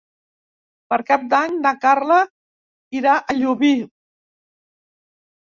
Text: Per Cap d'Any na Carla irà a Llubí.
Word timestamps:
Per 0.93 0.97
Cap 1.09 1.27
d'Any 1.33 1.59
na 1.65 1.73
Carla 1.83 2.17
irà 3.01 3.19
a 3.19 3.37
Llubí. 3.43 3.71